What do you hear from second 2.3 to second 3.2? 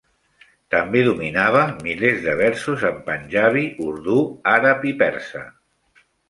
versos en